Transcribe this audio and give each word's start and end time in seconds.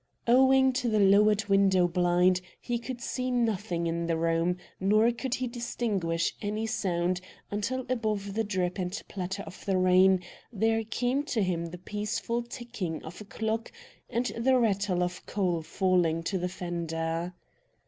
Owing 0.25 0.73
to 0.73 0.89
the 0.89 0.99
lowered 0.99 1.45
window 1.45 1.87
blind, 1.87 2.41
he 2.59 2.79
could 2.79 3.01
see 3.01 3.29
nothing 3.29 3.85
in 3.85 4.07
the 4.07 4.17
room, 4.17 4.57
nor 4.79 5.11
could 5.11 5.35
he 5.35 5.45
distinguish 5.47 6.33
any 6.41 6.65
sound 6.65 7.21
until 7.51 7.85
above 7.87 8.33
the 8.33 8.43
drip 8.43 8.79
and 8.79 8.99
patter 9.07 9.43
of 9.43 9.63
the 9.65 9.77
rain 9.77 10.21
there 10.51 10.83
came 10.83 11.21
to 11.25 11.43
him 11.43 11.67
the 11.67 11.77
peaceful 11.77 12.41
ticking 12.41 13.03
of 13.03 13.21
a 13.21 13.25
clock 13.25 13.71
and 14.09 14.31
the 14.35 14.57
rattle 14.57 15.03
of 15.03 15.23
coal 15.27 15.61
falling 15.61 16.23
to 16.23 16.39
the 16.39 16.49
fender. 16.49 17.35